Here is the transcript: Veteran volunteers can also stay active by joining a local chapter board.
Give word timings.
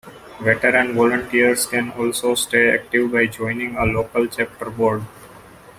Veteran 0.41 0.95
volunteers 0.95 1.67
can 1.67 1.91
also 1.91 2.33
stay 2.33 2.73
active 2.73 3.11
by 3.11 3.27
joining 3.27 3.75
a 3.75 3.83
local 3.85 4.25
chapter 4.25 4.71
board. 4.71 5.03